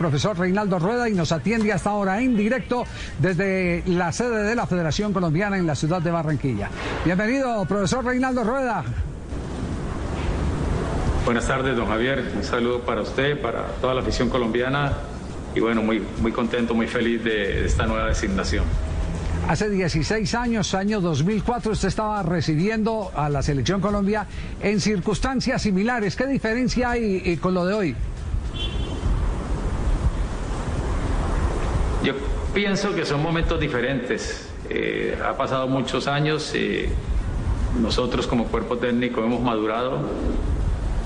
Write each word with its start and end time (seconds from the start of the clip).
Profesor 0.00 0.38
Reinaldo 0.38 0.78
Rueda 0.78 1.10
y 1.10 1.12
nos 1.12 1.30
atiende 1.30 1.70
hasta 1.74 1.90
ahora 1.90 2.22
en 2.22 2.34
directo 2.34 2.86
desde 3.18 3.82
la 3.84 4.10
sede 4.12 4.44
de 4.44 4.54
la 4.54 4.66
Federación 4.66 5.12
Colombiana 5.12 5.58
en 5.58 5.66
la 5.66 5.74
ciudad 5.74 6.00
de 6.00 6.10
Barranquilla. 6.10 6.70
Bienvenido, 7.04 7.62
profesor 7.66 8.02
Reinaldo 8.02 8.42
Rueda. 8.42 8.82
Buenas 11.26 11.46
tardes, 11.46 11.76
don 11.76 11.86
Javier. 11.86 12.32
Un 12.34 12.42
saludo 12.42 12.80
para 12.80 13.02
usted, 13.02 13.42
para 13.42 13.66
toda 13.82 13.92
la 13.92 14.00
afición 14.00 14.30
colombiana 14.30 14.94
y 15.54 15.60
bueno, 15.60 15.82
muy, 15.82 16.02
muy 16.22 16.32
contento, 16.32 16.72
muy 16.72 16.86
feliz 16.86 17.22
de, 17.22 17.66
esta 17.66 17.84
nueva 17.84 18.06
designación. 18.06 18.64
Hace 19.48 19.68
16 19.68 20.34
años, 20.34 20.72
año 20.72 21.02
2004, 21.02 21.72
usted 21.72 21.88
estaba 21.88 22.22
recibiendo 22.22 23.12
a 23.14 23.28
la 23.28 23.42
Selección 23.42 23.82
Colombia 23.82 24.26
en 24.62 24.80
circunstancias 24.80 25.60
similares. 25.60 26.16
¿Qué 26.16 26.26
diferencia 26.26 26.92
hay 26.92 27.20
eh, 27.22 27.38
con 27.38 27.52
lo 27.52 27.66
de 27.66 27.74
hoy? 27.74 27.96
Pienso 32.54 32.94
que 32.94 33.04
son 33.04 33.22
momentos 33.22 33.58
diferentes. 33.60 34.48
Eh, 34.68 35.18
ha 35.24 35.36
pasado 35.36 35.66
muchos 35.68 36.06
años, 36.06 36.52
eh, 36.54 36.88
nosotros 37.80 38.26
como 38.26 38.46
cuerpo 38.46 38.78
técnico 38.78 39.22
hemos 39.22 39.40
madurado, 39.40 40.00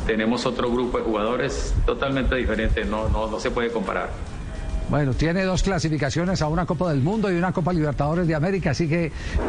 tenemos 0.06 0.45
otro 0.47 0.70
grupo 0.70 0.98
de 0.98 1.05
jugadores 1.05 1.75
totalmente 1.87 2.34
diferente, 2.34 2.84
no, 2.84 3.09
no, 3.09 3.27
no 3.27 3.41
se 3.41 3.50
puede 3.50 3.70
comparar. 3.70 4.11
Bueno, 4.95 5.12
tiene 5.12 5.42
dos 5.42 5.64
clasificaciones 5.64 6.41
a 6.41 6.47
una 6.47 6.67
Copa 6.67 6.89
del 6.91 7.00
Mundo 7.00 7.28
y 7.28 7.34
una 7.34 7.50
Copa 7.50 7.73
Libertadores 7.73 8.28
de 8.28 8.34
América, 8.37 8.70
así 8.70 8.87
que 8.89 9.06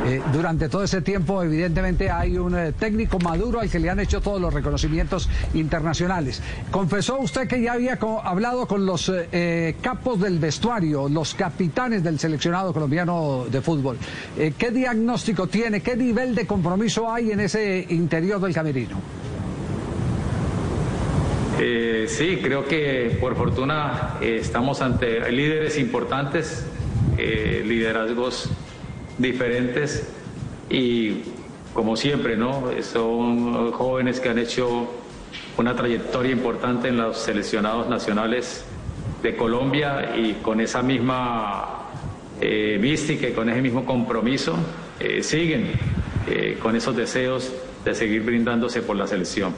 eh, 0.07 0.21
durante 0.33 0.69
todo 0.69 0.83
ese 0.83 1.03
tiempo 1.03 1.43
evidentemente 1.43 2.09
hay 2.09 2.35
un 2.39 2.57
eh, 2.57 2.71
técnico 2.71 3.19
maduro 3.19 3.59
al 3.59 3.69
que 3.69 3.77
le 3.77 3.91
han 3.91 3.99
hecho 3.99 4.21
todos 4.21 4.41
los 4.41 4.51
reconocimientos 4.51 5.29
internacionales. 5.53 6.41
Confesó 6.71 7.19
usted 7.19 7.47
que 7.47 7.61
ya 7.61 7.73
había 7.73 7.99
co- 7.99 8.23
hablado 8.23 8.67
con 8.67 8.87
los 8.87 9.07
eh, 9.09 9.29
eh, 9.31 9.75
capos 9.83 10.19
del 10.19 10.39
vestuario, 10.39 11.07
los 11.09 11.35
capitanes 11.35 12.01
del 12.03 12.17
seleccionado 12.17 12.73
colombiano 12.73 13.45
de 13.47 13.61
fútbol. 13.61 13.99
¿Qué 14.57 14.71
diagnóstico 14.71 15.45
tiene? 15.45 15.79
¿Qué 15.81 15.95
nivel 15.95 16.33
de 16.33 16.47
compromiso 16.47 17.13
hay 17.13 17.29
en 17.29 17.41
ese 17.41 17.85
interior 17.89 18.41
del 18.41 18.51
camerino? 18.51 18.97
Eh, 21.57 22.05
sí, 22.09 22.39
creo 22.41 22.65
que 22.65 23.17
por 23.21 23.35
fortuna 23.35 24.17
eh, 24.21 24.39
estamos 24.41 24.81
ante 24.81 25.31
líderes 25.31 25.77
importantes, 25.77 26.65
eh, 27.17 27.63
liderazgos 27.65 28.49
diferentes 29.17 30.09
y 30.69 31.21
como 31.73 31.95
siempre, 31.95 32.35
¿no? 32.35 32.71
Son 32.81 33.71
jóvenes 33.71 34.19
que 34.19 34.29
han 34.29 34.37
hecho 34.37 34.89
una 35.57 35.75
trayectoria 35.75 36.31
importante 36.31 36.89
en 36.89 36.97
los 36.97 37.19
seleccionados 37.19 37.87
nacionales 37.87 38.65
de 39.23 39.35
Colombia 39.37 40.15
y 40.17 40.33
con 40.41 40.59
esa 40.59 40.81
misma 40.81 41.89
eh, 42.41 42.77
mística 42.81 43.29
y 43.29 43.31
con 43.31 43.49
ese 43.49 43.61
mismo 43.61 43.85
compromiso 43.85 44.55
siguen 45.21 45.73
con 46.61 46.75
esos 46.75 46.95
deseos 46.95 47.53
de 47.83 47.93
seguir 47.93 48.23
brindándose 48.23 48.81
por 48.81 48.95
la 48.95 49.05
selección. 49.05 49.53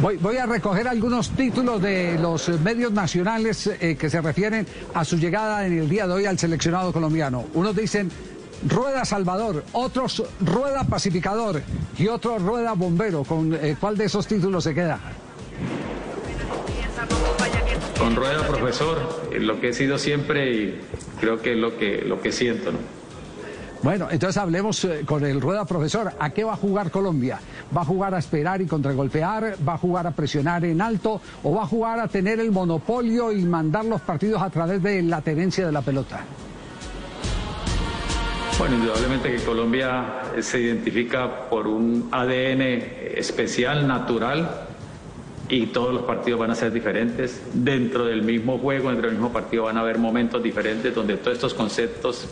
Voy, 0.00 0.18
voy 0.18 0.36
a 0.36 0.44
recoger 0.44 0.86
algunos 0.88 1.30
títulos 1.30 1.80
de 1.80 2.18
los 2.18 2.48
medios 2.60 2.92
nacionales 2.92 3.66
eh, 3.66 3.96
que 3.98 4.10
se 4.10 4.20
refieren 4.20 4.66
a 4.92 5.04
su 5.06 5.16
llegada 5.16 5.66
en 5.66 5.78
el 5.78 5.88
día 5.88 6.06
de 6.06 6.12
hoy 6.12 6.26
al 6.26 6.38
seleccionado 6.38 6.92
colombiano. 6.92 7.46
Unos 7.54 7.74
dicen 7.74 8.10
Rueda 8.68 9.06
Salvador, 9.06 9.64
otros 9.72 10.22
Rueda 10.40 10.84
Pacificador 10.84 11.62
y 11.98 12.08
otros 12.08 12.42
Rueda 12.42 12.74
Bombero. 12.74 13.24
¿Con 13.24 13.54
eh, 13.54 13.76
cuál 13.80 13.96
de 13.96 14.04
esos 14.04 14.26
títulos 14.26 14.64
se 14.64 14.74
queda? 14.74 15.00
Con 17.98 18.14
rueda, 18.14 18.46
profesor, 18.46 19.28
eh, 19.32 19.40
lo 19.40 19.58
que 19.60 19.70
he 19.70 19.72
sido 19.72 19.98
siempre 19.98 20.52
y 20.52 20.80
creo 21.20 21.40
que 21.40 21.52
es 21.52 21.58
lo 21.58 21.78
que, 21.78 22.02
lo 22.02 22.20
que 22.20 22.32
siento. 22.32 22.70
¿no? 22.72 22.78
Bueno, 23.86 24.08
entonces 24.10 24.36
hablemos 24.36 24.84
eh, 24.84 25.02
con 25.06 25.24
el 25.24 25.40
Rueda 25.40 25.64
Profesor. 25.64 26.12
¿A 26.18 26.30
qué 26.30 26.42
va 26.42 26.54
a 26.54 26.56
jugar 26.56 26.90
Colombia? 26.90 27.38
¿Va 27.74 27.82
a 27.82 27.84
jugar 27.84 28.16
a 28.16 28.18
esperar 28.18 28.60
y 28.60 28.66
contragolpear? 28.66 29.54
¿Va 29.66 29.74
a 29.74 29.78
jugar 29.78 30.08
a 30.08 30.10
presionar 30.10 30.64
en 30.64 30.80
alto? 30.80 31.20
¿O 31.44 31.54
va 31.54 31.62
a 31.62 31.66
jugar 31.68 32.00
a 32.00 32.08
tener 32.08 32.40
el 32.40 32.50
monopolio 32.50 33.30
y 33.30 33.44
mandar 33.44 33.84
los 33.84 34.00
partidos 34.00 34.42
a 34.42 34.50
través 34.50 34.82
de 34.82 35.02
la 35.02 35.20
tenencia 35.20 35.64
de 35.64 35.70
la 35.70 35.82
pelota? 35.82 36.24
Bueno, 38.58 38.74
indudablemente 38.74 39.30
que 39.30 39.44
Colombia 39.44 40.04
eh, 40.36 40.42
se 40.42 40.62
identifica 40.62 41.48
por 41.48 41.68
un 41.68 42.08
ADN 42.10 42.62
especial, 43.14 43.86
natural, 43.86 44.66
y 45.48 45.66
todos 45.66 45.94
los 45.94 46.02
partidos 46.02 46.40
van 46.40 46.50
a 46.50 46.56
ser 46.56 46.72
diferentes. 46.72 47.40
Dentro 47.54 48.04
del 48.04 48.24
mismo 48.24 48.58
juego, 48.58 48.88
dentro 48.88 49.06
del 49.06 49.16
mismo 49.16 49.32
partido 49.32 49.62
van 49.62 49.76
a 49.76 49.82
haber 49.82 49.98
momentos 49.98 50.42
diferentes 50.42 50.92
donde 50.92 51.18
todos 51.18 51.36
estos 51.36 51.54
conceptos 51.54 52.26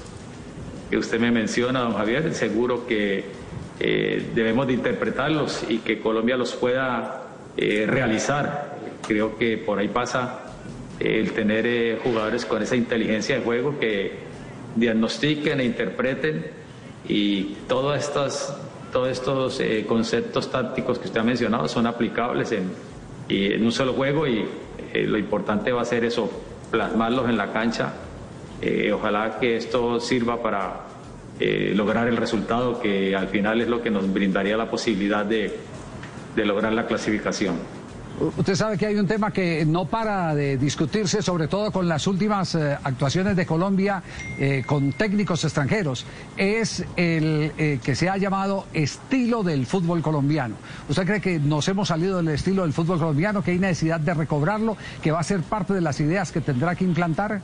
que 0.95 0.99
usted 0.99 1.19
me 1.19 1.33
menciona, 1.33 1.81
don 1.81 1.95
Javier, 1.95 2.33
seguro 2.35 2.87
que 2.87 3.25
eh, 3.81 4.31
debemos 4.33 4.69
de 4.69 4.75
interpretarlos 4.75 5.65
y 5.69 5.79
que 5.79 5.99
Colombia 5.99 6.37
los 6.37 6.53
pueda 6.53 7.31
eh, 7.57 7.85
realizar. 7.85 8.77
Creo 9.05 9.37
que 9.37 9.59
por 9.59 9.81
ahí 9.81 9.89
pasa 9.89 10.53
eh, 11.01 11.19
el 11.19 11.33
tener 11.33 11.67
eh, 11.67 11.99
jugadores 12.01 12.45
con 12.45 12.63
esa 12.63 12.77
inteligencia 12.77 13.35
de 13.35 13.43
juego 13.43 13.77
que 13.81 14.13
diagnostiquen 14.77 15.59
e 15.59 15.65
interpreten 15.65 16.47
y 17.09 17.57
todas 17.67 18.05
estas, 18.05 18.57
todos 18.93 19.09
estos 19.09 19.59
eh, 19.59 19.87
conceptos 19.89 20.49
tácticos 20.49 21.01
que 21.01 21.07
usted 21.07 21.19
ha 21.19 21.25
mencionado 21.25 21.67
son 21.67 21.89
aplicables 21.89 22.53
en, 22.53 22.71
y 23.29 23.53
en 23.53 23.65
un 23.65 23.73
solo 23.73 23.95
juego 23.95 24.29
y 24.29 24.45
eh, 24.93 25.07
lo 25.09 25.19
importante 25.19 25.73
va 25.73 25.83
a 25.83 25.85
ser 25.85 26.05
eso, 26.05 26.31
plasmarlos 26.71 27.29
en 27.29 27.37
la 27.37 27.53
cancha. 27.53 27.95
Ojalá 28.95 29.39
que 29.39 29.59
esto 29.59 30.01
sirva 30.01 30.41
para 30.41 30.84
eh, 31.41 31.73
lograr 31.75 32.07
el 32.09 32.17
resultado 32.17 32.81
que 32.81 33.17
al 33.17 33.29
final 33.29 33.61
es 33.61 33.69
lo 33.69 33.83
que 33.83 33.91
nos 33.91 34.13
brindaría 34.13 34.57
la 34.57 34.71
posibilidad 34.71 35.25
de, 35.25 35.59
de 36.37 36.45
lograr 36.45 36.73
la 36.73 36.87
clasificación. 36.87 37.57
Usted 38.37 38.55
sabe 38.55 38.79
que 38.79 38.87
hay 38.87 38.95
un 38.95 39.09
tema 39.09 39.33
que 39.33 39.65
no 39.67 39.87
para 39.87 40.37
de 40.37 40.57
discutirse, 40.57 41.21
sobre 41.21 41.49
todo 41.49 41.73
con 41.73 41.89
las 41.89 42.07
últimas 42.07 42.55
eh, 42.55 42.79
actuaciones 42.85 43.35
de 43.35 43.45
Colombia 43.45 44.05
eh, 44.39 44.63
con 44.65 44.93
técnicos 44.93 45.43
extranjeros, 45.43 46.07
es 46.37 46.85
el 46.97 47.51
que 47.83 47.95
se 47.97 48.09
ha 48.09 48.17
llamado 48.17 48.67
estilo 48.73 49.43
del 49.43 49.67
fútbol 49.67 50.01
colombiano. 50.01 50.55
¿Usted 50.89 51.05
cree 51.05 51.21
que 51.21 51.41
nos 51.41 51.67
hemos 51.67 51.89
salido 51.89 52.19
del 52.19 52.29
estilo 52.29 52.63
del 52.63 52.73
fútbol 52.73 53.01
colombiano, 53.01 53.43
que 53.43 53.51
hay 53.51 53.59
necesidad 53.59 53.99
de 53.99 54.15
recobrarlo, 54.15 54.77
que 55.03 55.11
va 55.11 55.19
a 55.19 55.25
ser 55.25 55.41
parte 55.41 55.75
de 55.75 55.81
las 55.81 55.99
ideas 55.99 56.31
que 56.31 56.41
tendrá 56.41 56.77
que 56.77 56.85
implantar? 56.85 57.41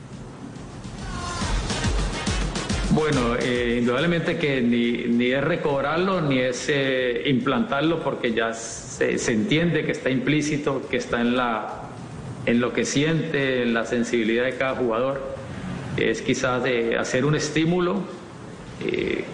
Bueno, 3.00 3.34
eh, 3.34 3.78
indudablemente 3.78 4.36
que 4.36 4.60
ni, 4.60 5.32
es 5.32 5.42
recobrarlo 5.42 6.20
ni 6.20 6.38
es 6.38 6.66
eh, 6.68 7.22
implantarlo 7.30 8.02
porque 8.02 8.34
ya 8.34 8.52
se, 8.52 9.16
se 9.16 9.32
entiende 9.32 9.86
que 9.86 9.92
está 9.92 10.10
implícito, 10.10 10.86
que 10.86 10.98
está 10.98 11.22
en, 11.22 11.34
la, 11.34 11.84
en 12.44 12.60
lo 12.60 12.74
que 12.74 12.84
siente, 12.84 13.62
en 13.62 13.72
la 13.72 13.86
sensibilidad 13.86 14.44
de 14.44 14.54
cada 14.58 14.74
jugador. 14.74 15.34
Es 15.96 16.20
quizás 16.20 16.62
de 16.62 16.98
hacer 16.98 17.24
un 17.24 17.36
estímulo, 17.36 18.02
eh, 18.86 19.24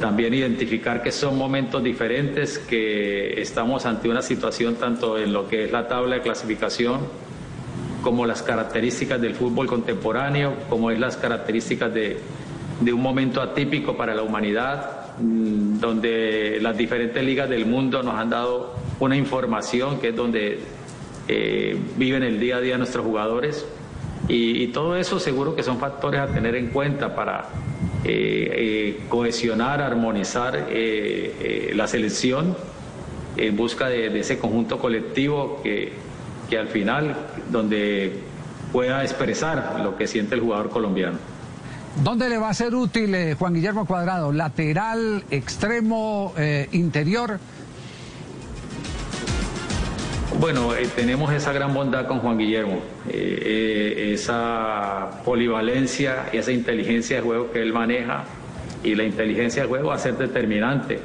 también 0.00 0.32
identificar 0.32 1.02
que 1.02 1.12
son 1.12 1.36
momentos 1.36 1.84
diferentes, 1.84 2.58
que 2.58 3.42
estamos 3.42 3.84
ante 3.84 4.08
una 4.08 4.22
situación 4.22 4.76
tanto 4.76 5.18
en 5.18 5.34
lo 5.34 5.48
que 5.48 5.64
es 5.64 5.70
la 5.70 5.86
tabla 5.86 6.14
de 6.14 6.22
clasificación, 6.22 7.00
como 8.02 8.24
las 8.24 8.40
características 8.40 9.20
del 9.20 9.34
fútbol 9.34 9.66
contemporáneo, 9.66 10.54
como 10.70 10.90
es 10.90 10.98
las 10.98 11.18
características 11.18 11.92
de, 11.92 12.16
de 12.80 12.92
un 12.92 13.02
momento 13.02 13.42
atípico 13.42 13.96
para 13.96 14.14
la 14.14 14.22
humanidad, 14.22 15.16
mm, 15.18 15.78
donde 15.78 16.58
las 16.60 16.76
diferentes 16.76 17.22
ligas 17.22 17.48
del 17.48 17.66
mundo 17.66 18.02
nos 18.02 18.14
han 18.14 18.30
dado 18.30 18.74
una 18.98 19.16
información 19.16 20.00
que 20.00 20.08
es 20.08 20.16
donde 20.16 20.60
eh, 21.28 21.78
viven 21.96 22.22
el 22.22 22.40
día 22.40 22.56
a 22.56 22.60
día 22.60 22.78
nuestros 22.78 23.04
jugadores. 23.04 23.66
Y, 24.28 24.68
todo 24.68 24.96
eso 24.96 25.18
seguro 25.18 25.56
que 25.56 25.62
son 25.64 25.78
factores 25.78 26.20
a 26.20 26.28
tener 26.28 26.54
en 26.54 26.68
cuenta 26.68 27.16
para 27.16 27.48
eh, 28.04 28.52
eh, 28.54 29.00
cohesionar, 29.08 29.82
armonizar 29.82 30.68
la 31.74 31.86
selección 31.88 32.56
en 33.36 33.56
busca 33.56 33.88
de, 33.88 34.08
de 34.10 34.20
ese 34.20 34.38
conjunto 34.38 34.78
colectivo 34.78 35.60
que, 35.64 35.92
que 36.48 36.58
al 36.58 36.68
final, 36.68 37.16
donde 37.50 38.12
pueda 38.72 39.02
expresar 39.02 39.80
lo 39.82 39.96
que 39.96 40.06
siente 40.06 40.34
el 40.34 40.42
jugador 40.42 40.70
colombiano. 40.70 41.18
¿Dónde 41.96 42.28
le 42.30 42.38
va 42.38 42.48
a 42.48 42.54
ser 42.54 42.74
útil 42.74 43.14
eh, 43.14 43.34
Juan 43.34 43.52
Guillermo 43.52 43.84
Cuadrado? 43.84 44.32
¿Lateral, 44.32 45.24
extremo, 45.30 46.32
eh, 46.38 46.68
interior? 46.72 47.38
Bueno, 50.38 50.74
eh, 50.74 50.88
tenemos 50.94 51.32
esa 51.32 51.52
gran 51.52 51.74
bondad 51.74 52.06
con 52.06 52.20
Juan 52.20 52.38
Guillermo, 52.38 52.80
esa 53.12 55.10
polivalencia 55.24 56.28
y 56.32 56.38
esa 56.38 56.52
inteligencia 56.52 57.16
de 57.16 57.22
juego 57.22 57.50
que 57.50 57.60
él 57.60 57.72
maneja 57.72 58.24
y 58.82 58.94
la 58.94 59.02
inteligencia 59.02 59.62
de 59.62 59.68
juego 59.68 59.88
va 59.88 59.96
a 59.96 59.98
ser 59.98 60.16
determinante. 60.16 61.00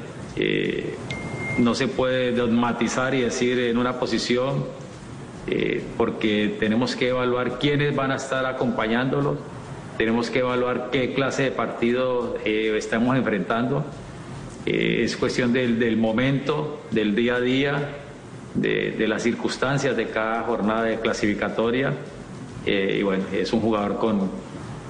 no 1.58 1.74
se 1.74 1.88
puede 1.88 2.32
dogmatizar 2.32 3.14
y 3.14 3.22
decir 3.22 3.58
en 3.58 3.76
una 3.76 3.98
posición 3.98 4.64
porque 5.96 6.56
tenemos 6.58 6.96
que 6.96 7.08
evaluar 7.08 7.58
quiénes 7.58 7.94
van 7.94 8.12
a 8.12 8.16
estar 8.16 8.46
acompañándolos 8.46 9.38
tenemos 9.96 10.30
que 10.30 10.40
evaluar 10.40 10.90
qué 10.90 11.14
clase 11.14 11.44
de 11.44 11.50
partido 11.50 12.36
eh, 12.44 12.74
estamos 12.76 13.16
enfrentando. 13.16 13.84
Eh, 14.64 15.02
es 15.04 15.16
cuestión 15.16 15.52
del, 15.52 15.96
momento, 15.96 16.82
del 16.90 17.14
día 17.14 17.36
a 17.36 17.40
día, 17.40 17.88
de, 18.54 19.06
las 19.06 19.22
circunstancias 19.22 19.96
de 19.96 20.06
cada 20.08 20.42
jornada 20.42 20.84
de 20.84 21.00
clasificatoria. 21.00 21.92
Eh, 22.66 22.98
y 23.00 23.02
bueno, 23.02 23.24
es 23.32 23.52
un 23.52 23.60
jugador 23.60 23.96
con, 23.98 24.30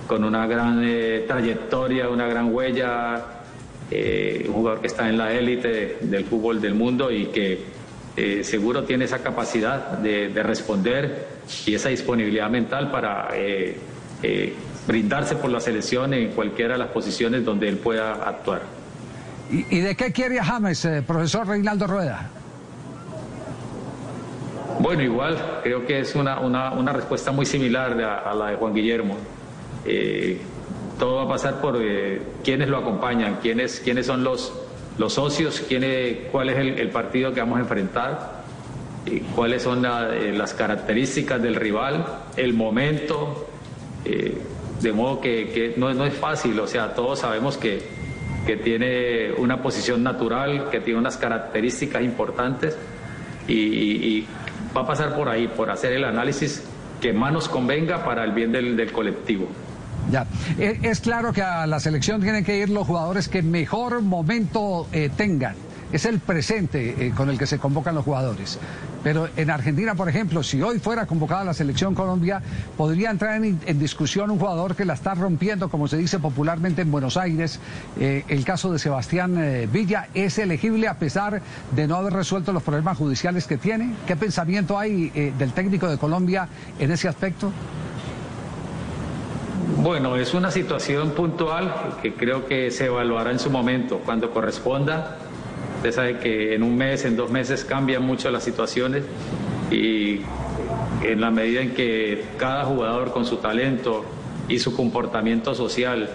con 0.06 0.25
una 0.25 0.47
gran 0.47 0.82
trayectoria, 1.26 2.08
una 2.08 2.26
gran 2.26 2.53
huella, 2.53 3.25
un 3.91 4.53
jugador 4.53 4.81
que 4.81 4.88
está 4.88 5.08
en 5.08 5.19
la 5.19 5.32
élite 5.32 5.99
del 6.00 6.25
fútbol 6.25 6.61
del 6.61 6.75
mundo 6.75 7.12
y 7.12 7.26
que 7.26 7.76
seguro 8.43 8.82
tiene 8.85 9.05
esa 9.05 9.23
capacidad 9.23 9.99
de, 9.99 10.31
de, 10.31 10.43
responder 10.43 11.26
y 11.67 11.75
esa 11.75 11.91
disponibilidad 11.91 12.49
mental 12.49 12.91
para 12.91 13.29
brindarse 14.86 15.36
por 15.36 15.50
la 15.50 15.60
selección 15.60 16.14
en 16.14 16.30
cualquiera 16.30 16.74
de 16.74 16.78
las 16.78 16.88
posiciones 16.88 17.44
donde 17.44 17.68
él 17.68 17.78
pueda 17.78 18.12
actuar. 18.28 18.62
¿Y, 19.50 19.80
de 19.80 19.94
qué 19.94 20.12
quiere 20.12 20.40
James, 20.40 20.84
eh, 20.84 21.02
profesor 21.06 21.46
Reinaldo 21.46 21.86
Rueda? 21.86 22.30
Bueno, 24.80 25.02
igual, 25.02 25.60
creo 25.62 25.86
que 25.86 26.00
es 26.00 26.14
una, 26.14 26.40
una, 26.40 26.92
respuesta 26.92 27.32
muy 27.32 27.46
similar 27.46 27.92
a, 27.92 28.34
la 28.34 28.48
de 28.48 28.56
Juan 28.56 28.74
Guillermo. 28.74 29.16
Eh, 29.84 30.40
todo 30.98 31.16
va 31.16 31.22
a 31.22 31.28
pasar 31.28 31.60
por 31.60 31.78
eh, 31.80 32.20
quiénes 32.44 32.68
lo 32.68 32.78
acompañan, 32.78 33.38
quiénes, 33.40 33.80
quiénes 33.80 34.06
son 34.06 34.24
los, 34.24 34.52
los 34.98 35.14
socios, 35.14 35.64
quién 35.66 36.28
cuál 36.30 36.50
es 36.50 36.58
el, 36.58 36.90
partido 36.90 37.32
que 37.32 37.40
vamos 37.40 37.58
a 37.58 37.60
enfrentar, 37.60 38.42
cuáles 39.34 39.62
son 39.62 39.82
las 39.82 40.54
características 40.54 41.40
del 41.40 41.54
rival, 41.54 42.04
el 42.36 42.52
momento. 42.52 43.46
De 44.86 44.92
modo 44.92 45.20
que, 45.20 45.74
no, 45.76 45.90
es 46.04 46.14
fácil, 46.14 46.60
o 46.60 46.66
sea, 46.68 46.94
todos 46.94 47.18
sabemos 47.18 47.56
que, 47.56 47.82
que, 48.46 48.56
tiene 48.56 49.32
una 49.32 49.60
posición 49.60 50.04
natural, 50.04 50.70
que 50.70 50.78
tiene 50.78 51.00
unas 51.00 51.16
características 51.16 52.04
importantes 52.04 52.76
y, 53.48 54.24
va 54.76 54.82
a 54.82 54.86
pasar 54.86 55.16
por 55.16 55.28
ahí, 55.28 55.48
por 55.48 55.72
hacer 55.72 55.92
el 55.92 56.04
análisis 56.04 56.62
que 57.00 57.12
más 57.12 57.32
nos 57.32 57.48
convenga 57.48 58.04
para 58.04 58.22
el 58.22 58.30
bien 58.30 58.52
del, 58.52 58.92
colectivo. 58.92 59.48
Ya, 60.12 60.24
e, 60.56 60.78
es 60.84 61.00
claro 61.00 61.32
que 61.32 61.42
a 61.42 61.66
la 61.66 61.80
selección 61.80 62.20
tienen 62.20 62.44
que 62.44 62.56
ir 62.56 62.70
los 62.70 62.86
jugadores 62.86 63.28
que 63.28 63.42
mejor 63.42 64.02
momento 64.02 64.86
eh, 64.92 65.10
tengan 65.16 65.56
es 65.92 66.04
el 66.04 66.18
presente 66.18 67.06
eh, 67.06 67.12
con 67.14 67.30
el 67.30 67.38
que 67.38 67.46
se 67.46 67.58
convocan 67.58 67.94
los 67.94 68.04
jugadores. 68.04 68.58
Pero 69.06 69.29
en 69.37 69.50
Argentina, 69.50 69.94
por 69.94 70.08
ejemplo, 70.08 70.43
si 70.43 70.61
hoy 70.61 70.81
fuera 70.81 71.06
convocada 71.06 71.44
la 71.44 71.55
selección 71.55 71.94
Colombia, 71.94 72.43
podría 72.76 73.12
entrar 73.12 73.41
en, 73.41 73.79
discusión 73.79 74.32
un 74.32 74.38
jugador 74.41 74.75
que 74.75 74.85
la 74.85 74.94
está 74.94 75.14
rompiendo, 75.14 75.69
como 75.69 75.87
se 75.87 75.97
dice 75.97 76.19
popularmente 76.19 76.82
en 76.82 76.91
Buenos 76.91 77.17
Aires. 77.17 77.61
Eh, 78.00 78.25
el 78.26 78.44
caso 78.44 78.73
de 78.73 78.81
Sebastián 78.81 79.38
eh, 79.38 79.69
Villa 79.73 80.08
es 80.12 80.38
elegible 80.38 80.88
a 80.88 80.99
pesar 80.99 81.41
de 81.70 81.87
no 81.87 81.94
haber 81.94 82.14
resuelto 82.14 82.53
los 82.53 82.64
problemas 82.64 82.99
judiciales 82.99 83.47
que 83.47 83.58
tiene. 83.58 83.94
¿Qué 84.08 84.17
pensamiento 84.17 84.76
hay 84.76 85.11
del 85.38 85.53
técnico 85.53 85.88
de 85.88 85.99
Colombia 85.99 86.49
en 86.81 86.91
ese 86.91 87.06
aspecto? 87.06 87.53
Bueno, 89.85 90.17
es 90.17 90.35
una 90.35 90.50
situación 90.50 91.12
puntual 91.12 91.73
que 92.03 92.14
creo 92.14 92.44
que 92.47 92.73
se 92.73 92.87
evaluará 92.87 93.31
en 93.31 93.38
su 93.38 93.50
momento, 93.50 94.00
cuando 94.05 94.32
corresponda 94.32 95.19
Usted 95.86 96.02
sabe 96.02 96.18
que 96.18 96.52
en 96.52 96.64
un 96.64 96.76
mes, 96.76 97.04
en 97.04 97.14
dos 97.14 97.30
meses 97.30 97.64
cambian 97.64 98.04
mucho 98.04 98.28
las 98.32 98.42
situaciones 98.42 99.04
y 99.70 100.18
en 101.04 101.20
la 101.20 101.30
medida 101.30 101.60
en 101.60 101.74
que 101.74 102.24
cada 102.38 102.64
jugador 102.64 103.12
con 103.12 103.24
su 103.24 103.36
talento 103.36 104.04
y 104.48 104.58
su 104.58 104.74
comportamiento 104.74 105.54
social 105.54 106.10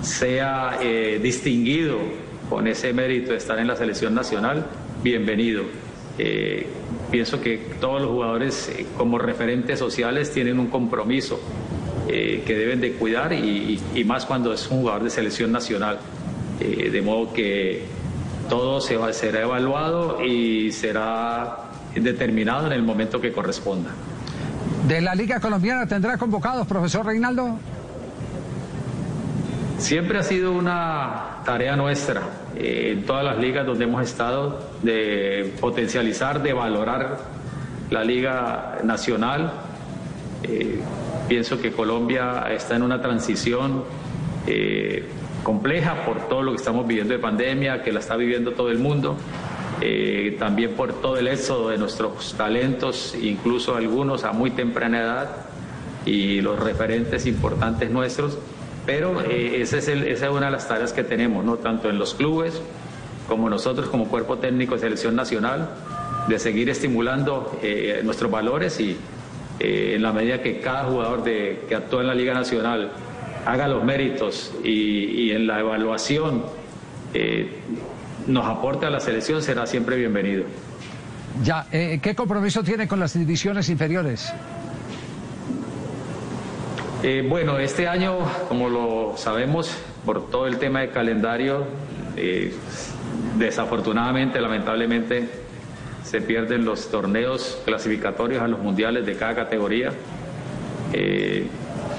sea 0.00 0.78
eh, 0.80 1.20
distinguido 1.22 1.98
con 2.48 2.66
ese 2.66 2.94
mérito 2.94 3.32
de 3.32 3.36
estar 3.36 3.58
en 3.58 3.66
la 3.66 3.76
selección 3.76 4.14
nacional, 4.14 4.64
bienvenido. 5.02 5.64
Eh, 6.16 6.66
pienso 7.10 7.42
que 7.42 7.58
todos 7.78 8.00
los 8.00 8.10
jugadores 8.10 8.70
eh, 8.74 8.86
como 8.96 9.18
referentes 9.18 9.78
sociales 9.78 10.32
tienen 10.32 10.58
un 10.58 10.68
compromiso 10.68 11.38
que 12.08 12.56
deben 12.56 12.80
de 12.80 12.94
cuidar 12.94 13.34
y, 13.34 13.78
y, 13.94 14.04
más 14.04 14.24
cuando 14.24 14.52
es 14.52 14.68
un 14.68 14.80
jugador 14.80 15.04
de 15.04 15.10
selección 15.10 15.52
nacional. 15.52 15.98
de 16.58 17.02
modo 17.02 17.32
que 17.32 17.99
todo 18.50 18.80
se 18.80 18.96
va, 18.96 19.12
será 19.14 19.42
evaluado 19.42 20.22
y 20.22 20.72
será 20.72 21.70
determinado 21.94 22.66
en 22.66 22.72
el 22.72 22.82
momento 22.82 23.20
que 23.20 23.32
corresponda. 23.32 23.90
¿De 24.86 25.00
la 25.00 25.14
Liga 25.14 25.40
Colombiana 25.40 25.86
tendrá 25.86 26.18
convocados, 26.18 26.66
profesor 26.66 27.06
Reinaldo? 27.06 27.58
Siempre 29.78 30.18
ha 30.18 30.22
sido 30.22 30.52
una 30.52 31.38
tarea 31.44 31.76
nuestra 31.76 32.22
eh, 32.56 32.90
en 32.92 33.06
todas 33.06 33.24
las 33.24 33.38
ligas 33.38 33.64
donde 33.64 33.84
hemos 33.84 34.02
estado 34.02 34.68
de 34.82 35.54
potencializar, 35.60 36.42
de 36.42 36.52
valorar 36.52 37.18
la 37.88 38.04
Liga 38.04 38.78
Nacional. 38.84 39.52
Eh, 40.42 40.80
pienso 41.28 41.60
que 41.60 41.70
Colombia 41.70 42.44
está 42.50 42.76
en 42.76 42.82
una 42.82 43.00
transición 43.00 43.84
eh, 44.46 45.08
compleja 45.42 46.04
por 46.04 46.28
todo 46.28 46.42
lo 46.42 46.52
que 46.52 46.58
estamos 46.58 46.86
viviendo 46.86 47.14
de 47.14 47.20
pandemia, 47.20 47.82
que 47.82 47.92
la 47.92 48.00
está 48.00 48.16
viviendo 48.16 48.52
todo 48.52 48.70
el 48.70 48.78
mundo, 48.78 49.16
eh, 49.80 50.36
también 50.38 50.72
por 50.72 51.00
todo 51.00 51.16
el 51.16 51.28
éxodo 51.28 51.70
de 51.70 51.78
nuestros 51.78 52.34
talentos, 52.34 53.14
incluso 53.20 53.76
algunos 53.76 54.24
a 54.24 54.32
muy 54.32 54.50
temprana 54.50 55.00
edad 55.00 55.36
y 56.04 56.40
los 56.40 56.58
referentes 56.58 57.26
importantes 57.26 57.90
nuestros, 57.90 58.38
pero 58.84 59.22
eh, 59.22 59.62
esa, 59.62 59.78
es 59.78 60.22
una 60.22 60.46
de 60.46 60.52
las 60.52 60.68
tareas 60.68 60.92
que 60.92 61.04
tenemos, 61.04 61.44
¿no? 61.44 61.56
tanto 61.56 61.88
en 61.88 61.98
los 61.98 62.14
clubes 62.14 62.60
como 63.28 63.48
nosotros 63.48 63.88
como 63.88 64.08
cuerpo 64.08 64.38
técnico 64.38 64.74
de 64.74 64.80
selección 64.80 65.14
nacional, 65.14 65.70
de 66.28 66.38
seguir 66.38 66.68
estimulando 66.68 67.58
eh, 67.62 68.00
nuestros 68.04 68.30
valores 68.30 68.78
y 68.80 68.96
en 69.62 70.02
la 70.02 70.10
medida 70.10 70.40
que 70.40 70.58
cada 70.60 70.84
jugador 70.84 71.22
de, 71.22 71.64
que 71.68 71.74
actúa 71.74 72.00
en 72.00 72.06
la 72.06 72.14
Liga 72.14 72.32
Nacional 72.32 72.90
haga 73.46 73.68
los 73.68 73.84
méritos 73.84 74.52
y, 74.64 75.30
en 75.30 75.46
la 75.46 75.60
evaluación 75.60 76.44
eh, 77.14 77.60
nos 78.26 78.46
aporte 78.46 78.86
a 78.86 78.90
la 78.90 79.00
selección, 79.00 79.42
será 79.42 79.66
siempre 79.66 79.96
bienvenido. 79.96 80.44
Ya, 81.42 81.66
eh, 81.72 82.00
¿qué 82.02 82.14
compromiso 82.14 82.62
tiene 82.62 82.88
con 82.88 83.00
las 83.00 83.14
divisiones 83.14 83.68
inferiores? 83.68 84.32
Eh, 87.02 87.24
bueno, 87.26 87.58
este 87.58 87.88
año, 87.88 88.18
como 88.48 88.68
lo 88.68 89.14
sabemos, 89.16 89.74
por 90.04 90.30
todo 90.30 90.46
el 90.46 90.58
tema 90.58 90.80
de 90.80 90.90
calendario, 90.90 91.64
desafortunadamente, 93.38 94.40
lamentablemente, 94.40 95.30
se 96.04 96.20
pierden 96.20 96.64
los 96.64 96.90
torneos 96.90 97.58
clasificatorios 97.64 98.42
a 98.42 98.48
los 98.48 98.60
mundiales 98.60 99.06
de 99.06 99.16
cada 99.16 99.34
categoría 99.34 99.92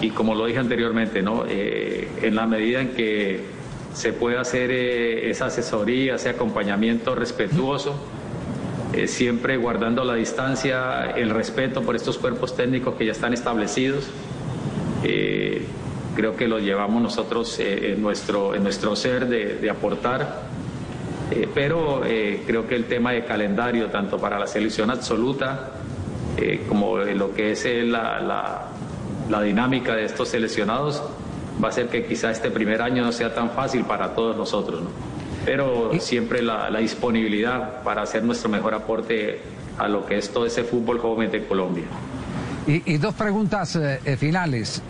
y 0.01 0.10
como 0.10 0.34
lo 0.34 0.48
dije 0.48 0.60
anteriormente, 0.60 1.22
¿no? 1.22 1.46
Eh, 1.48 2.08
en 2.24 2.36
la 2.36 2.48
medida 2.48 2.81
en 2.81 2.89
que 2.89 3.39
se 3.93 4.13
puede 4.13 4.38
hacer 4.38 4.72
eh, 4.72 5.29
esa 5.29 5.46
asesoría, 5.46 6.15
ese 6.15 6.29
acompañamiento 6.29 7.13
respetuoso, 7.13 7.96
eh, 8.93 9.08
siempre 9.08 9.58
guardando 9.58 10.03
la 10.03 10.15
distancia, 10.15 11.12
el 11.12 11.29
respeto 11.29 11.84
por 11.84 11.96
estos 11.96 12.17
cuerpos 12.17 12.55
técnicos 12.55 12.96
que 12.96 13.05
ya 13.05 13.12
están 13.12 13.34
establecidos. 13.34 14.10
creo 16.15 16.36
que 16.36 16.48
lo 16.48 16.60
llevamos 16.60 17.01
nosotros 17.01 17.58
en, 17.60 18.01
nuestro, 18.01 18.53
en 18.53 18.63
nuestro 18.63 18.96
ser 18.96 19.27
de, 19.27 19.70
aportar, 19.70 20.41
pero 21.55 22.01
creo 22.46 22.67
que 22.67 22.75
el 22.75 22.86
tema 22.86 23.13
de 23.13 23.24
calendario, 23.24 23.88
tanto 23.88 24.17
para 24.17 24.38
la 24.38 24.46
selección 24.46 24.91
absoluta 24.91 25.72
como 26.67 26.98
lo 26.98 27.34
que 27.34 27.53
es 27.53 27.65
la 27.86 28.72
dinámica 29.39 29.95
de 29.95 30.05
estos 30.05 30.29
seleccionados 30.29 31.03
va 31.63 31.69
a 31.69 31.71
ser 31.71 31.88
que 31.88 32.05
quizá 32.05 32.31
este 32.31 32.50
primer 32.50 32.81
año 32.81 33.03
no 33.03 33.11
sea 33.11 33.33
tan 33.33 33.51
fácil 33.51 33.85
para 33.85 34.15
todos 34.15 34.35
nosotros, 34.35 34.81
¿no? 34.81 34.89
pero 35.45 35.91
siempre 36.00 36.41
la, 36.41 36.69
disponibilidad 36.79 37.81
para 37.83 38.01
hacer 38.01 38.23
nuestro 38.23 38.50
mejor 38.50 38.73
aporte 38.73 39.39
a 39.77 39.88
lo 39.88 40.05
que 40.05 40.17
es 40.17 40.29
todo 40.29 40.45
ese 40.45 40.63
fútbol 40.63 41.00
joven 41.00 41.31
de 41.31 41.45
Colombia. 41.45 41.85
Y, 42.67 42.97
dos 42.97 43.15
preguntas 43.15 43.75
eh, 43.75 44.17
finales. 44.17 44.83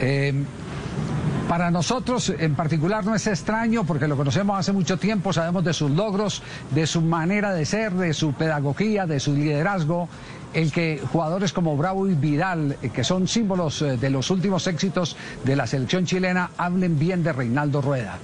Para 1.52 1.70
nosotros 1.70 2.30
en 2.30 2.56
particular 2.56 3.04
no 3.04 3.14
es 3.14 3.28
extraño 3.28 3.84
porque 3.84 4.08
lo 4.08 4.16
conocemos 4.16 4.58
hace 4.58 4.72
mucho 4.72 4.96
tiempo, 4.96 5.34
sabemos 5.34 5.66
de 5.66 5.74
sus 5.74 5.92
logros, 5.92 6.42
de 6.74 6.88
su 6.88 7.02
manera 7.02 7.54
de 7.54 7.66
ser, 7.66 7.92
de 7.92 8.14
su 8.14 8.32
pedagogía, 8.32 9.06
de 9.06 9.20
su 9.20 9.34
liderazgo, 9.34 10.08
el 10.54 10.72
que 10.72 11.02
jugadores 11.12 11.52
como 11.52 11.76
Bravo 11.76 12.08
y 12.08 12.14
Vidal, 12.14 12.78
eh, 12.82 12.88
que 12.88 13.04
son 13.04 13.28
símbolos 13.28 13.82
eh, 13.82 13.98
de 13.98 14.10
los 14.10 14.32
últimos 14.32 14.66
éxitos 14.66 15.18
de 15.44 15.58
la 15.58 15.68
selección 15.68 16.06
chilena, 16.06 16.52
hablen 16.56 16.98
bien 16.98 17.22
de 17.22 17.34
Reinaldo 17.34 17.82
Rueda. 17.82 18.18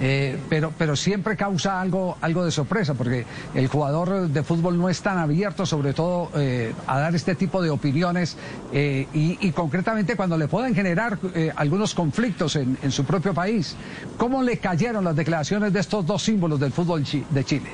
Eh, 0.00 0.38
pero, 0.48 0.72
pero 0.76 0.94
siempre 0.94 1.36
causa 1.36 1.80
algo, 1.80 2.16
algo 2.20 2.44
de 2.44 2.50
sorpresa, 2.50 2.94
porque 2.94 3.26
el 3.54 3.66
jugador 3.66 4.28
de 4.28 4.42
fútbol 4.42 4.78
no 4.78 4.88
es 4.88 5.02
tan 5.02 5.18
abierto, 5.18 5.66
sobre 5.66 5.92
todo 5.92 6.30
eh, 6.36 6.72
a 6.86 7.00
dar 7.00 7.14
este 7.14 7.34
tipo 7.34 7.60
de 7.60 7.70
opiniones, 7.70 8.36
eh, 8.72 9.06
y, 9.12 9.50
concretamente 9.52 10.14
cuando 10.14 10.36
le 10.38 10.46
pueden 10.46 10.74
generar 10.74 11.18
algunos 11.56 11.94
conflictos 11.94 12.54
en, 12.56 12.92
su 12.92 13.04
propio 13.04 13.34
país. 13.34 13.76
¿Cómo 14.16 14.42
le 14.42 14.58
cayeron 14.58 15.04
las 15.04 15.16
declaraciones 15.16 15.72
de 15.72 15.80
estos 15.80 16.06
dos 16.06 16.22
símbolos 16.22 16.60
del 16.60 16.70
fútbol 16.70 17.02
de 17.30 17.44
Chile? 17.44 17.70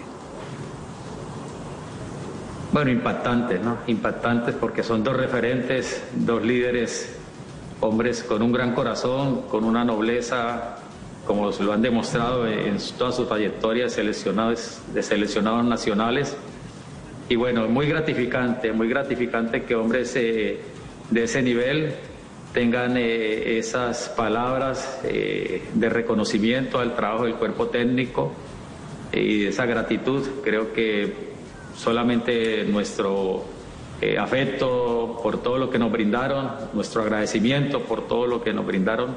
Bueno, 2.73 2.91
impactantes, 2.91 3.61
¿no? 3.61 3.79
Impactantes 3.87 4.55
porque 4.55 4.83
son 4.83 5.05
dos 5.05 5.17
referentes, 5.17 6.03
dos 6.15 6.43
líderes, 6.43 7.17
hombres 7.81 8.23
con 8.23 8.43
un 8.43 8.53
gran 8.53 8.75
corazón, 8.75 9.43
con 9.43 9.65
una 9.65 9.85
nobleza 9.85 10.77
como 11.27 11.51
lo 11.51 11.73
han 11.73 11.83
demostrado 11.83 12.47
en 12.47 12.77
toda 12.99 13.13
su 13.13 13.25
trayectoria 13.25 13.85
de 13.85 13.91
seleccionados, 13.91 14.81
de 14.93 15.03
seleccionados 15.03 15.65
nacionales. 15.65 16.37
Y 17.29 17.37
bueno, 17.37 17.67
muy 17.69 17.87
gratificante, 17.87 18.73
muy 18.73 18.89
gratificante 18.89 19.63
que 19.65 19.75
hombres 19.75 20.15
eh, 20.17 20.61
de 21.11 21.23
ese 21.25 21.43
nivel 21.43 21.95
tengan 22.53 22.97
eh, 22.97 23.59
esas 23.59 24.11
palabras 24.11 25.01
eh, 25.05 25.63
de 25.73 25.89
reconocimiento 25.89 26.79
al 26.79 26.95
trabajo 26.95 27.25
del 27.25 27.35
cuerpo 27.37 27.69
técnico 27.69 28.33
y 29.13 29.47
esa 29.47 29.65
gratitud. 29.65 30.27
Creo 30.43 30.73
que 30.75 31.15
solamente 31.75 32.65
nuestro 32.65 33.45
afecto 34.21 35.19
por 35.23 35.43
todo 35.43 35.57
lo 35.57 35.71
que 35.71 35.79
nos 35.79 35.91
brindaron, 35.91 36.51
nuestro 36.75 37.01
agradecimiento 37.01 37.81
por 37.81 38.07
todo 38.07 38.27
lo 38.27 38.45
que 38.45 38.53
nos 38.53 38.67
brindaron 38.67 39.15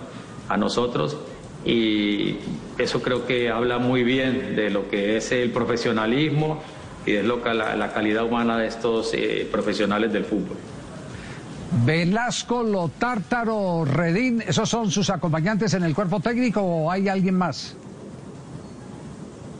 a 0.48 0.56
nosotros 0.56 1.18
y 1.68 2.38
eso 2.78 3.02
creo 3.02 3.26
que 3.26 3.50
habla 3.50 3.78
muy 3.78 4.04
bien 4.04 4.56
de 4.56 4.70
lo 4.70 4.90
que 4.90 5.18
es 5.18 5.32
el 5.34 5.52
profesionalismo 5.52 6.64
y 7.06 7.12
de 7.12 7.24
lo 7.24 7.44
que 7.44 7.54
la, 7.54 7.76
la 7.76 7.92
calidad 7.92 8.24
humana 8.24 8.58
de 8.58 8.68
estos 8.68 9.14
eh, 9.14 9.48
profesionales 9.52 10.14
del 10.14 10.24
fútbol. 10.24 10.58
Velasco, 11.86 12.64
Lotártaro, 12.64 13.84
Redín, 13.84 14.42
¿esos 14.48 14.70
son 14.70 14.90
sus 14.90 15.10
acompañantes 15.10 15.74
en 15.74 15.84
el 15.84 15.94
cuerpo 15.94 16.22
técnico 16.22 16.62
o 16.62 16.90
hay 16.90 17.10
alguien 17.10 17.36
más? 17.36 17.76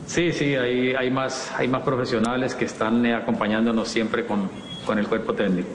Sí, 0.06 0.32
sí, 0.32 0.54
hay, 0.54 0.94
hay, 0.94 1.10
más, 1.10 1.52
hay 1.58 1.68
más 1.68 1.82
profesionales 1.82 2.54
que 2.54 2.64
están 2.64 3.04
eh, 3.04 3.14
acompañándonos 3.14 3.88
siempre 3.88 4.24
con, 4.24 4.48
con 4.86 4.98
el 4.98 5.06
cuerpo 5.06 5.34
técnico. 5.34 5.68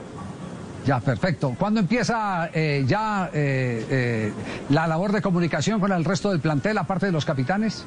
Ya, 0.86 1.00
perfecto. 1.00 1.56
¿Cuándo 1.58 1.80
empieza 1.80 2.50
eh, 2.54 2.84
ya 2.86 3.30
eh, 3.34 3.86
eh, 3.90 4.34
la 4.70 4.86
labor 4.86 5.14
de 5.14 5.22
comunicación 5.22 5.80
con 5.80 5.92
el 5.94 6.04
resto 6.04 6.30
del 6.30 6.42
plantel, 6.42 6.78
aparte 6.78 7.06
de 7.06 7.12
los 7.14 7.24
capitanes? 7.24 7.86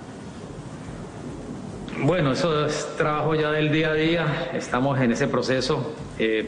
Bueno, 2.03 2.33
eso 2.33 2.67
es 2.67 2.89
trabajo 2.97 3.35
ya 3.35 3.51
del 3.51 3.71
día 3.71 3.91
a 3.91 3.95
día. 3.95 4.51
Estamos 4.55 4.99
en 5.01 5.13
ese 5.13 5.29
proceso. 5.29 5.95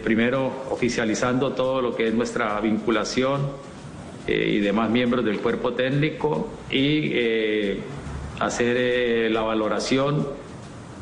primero, 0.03 0.65
oficializando 0.71 1.53
todo 1.53 1.83
lo 1.83 1.95
que 1.95 2.09
es 2.09 2.15
nuestra 2.15 2.59
vinculación 2.61 3.51
y 4.27 4.59
demás 4.59 4.91
miembros 4.91 5.25
del 5.25 5.41
cuerpo 5.41 5.73
técnico 5.73 6.51
y 6.71 7.79
hacer 8.41 9.31
la 9.31 9.41
valoración 9.41 10.27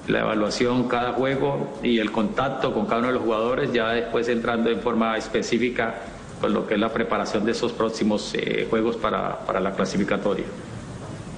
la 0.09 0.21
evaluación 0.21 0.89
cada 0.89 1.13
juego 1.13 1.79
y 1.83 1.99
el 1.99 2.13
contacto 2.13 2.73
con 2.73 2.87
cada 2.87 2.99
uno 2.99 3.09
de 3.09 3.15
los 3.15 3.23
jugadores, 3.23 3.73
ya 3.73 3.91
después 3.91 4.29
entrando 4.29 4.71
en 4.71 4.81
forma 4.81 5.17
específica 5.17 5.95
con 6.41 6.53
lo 6.53 6.67
que 6.67 6.75
es 6.75 6.81
la 6.81 6.93
preparación 6.93 7.45
de 7.45 7.53
esos 7.53 7.73
próximos 7.73 8.35
eh, 8.35 8.67
juegos 8.69 8.97
para, 8.97 9.39
para 9.41 9.61
la 9.61 9.73
clasificatoria. 9.73 10.45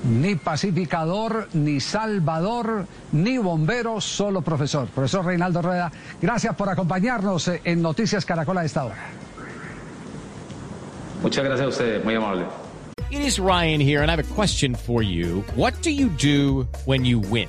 Ni 0.05 0.37
pacificador, 0.37 1.49
ni 1.55 1.81
salvador, 1.81 2.87
ni 3.13 3.39
bombero, 3.39 4.01
solo 4.01 4.43
profesor. 4.43 4.89
Profesor 4.89 5.25
Reinaldo 5.25 5.61
Rueda, 5.61 5.91
gracias 6.21 6.55
por 6.55 6.69
acompañarnos 6.69 7.49
eh, 7.49 7.61
en 7.65 7.83
Noticias 7.83 8.25
Caracol 8.25 8.59
a 8.59 8.65
esta 8.65 8.85
hora. 8.85 8.97
Muchas 11.23 11.45
gracias 11.45 11.67
a 11.67 11.69
ustedes, 11.69 12.05
muy 12.05 12.15
amable. 12.15 12.45
It 13.11 13.21
is 13.21 13.39
Ryan 13.39 13.81
here 13.81 14.03
and 14.03 14.11
I 14.11 14.17
have 14.17 14.21
a 14.21 14.35
question 14.35 14.75
for 14.75 15.03
you. 15.03 15.43
What 15.57 15.75
do 15.83 15.91
you 15.91 16.11
do 16.11 16.69
when 16.85 17.05
you 17.05 17.19
win? 17.19 17.49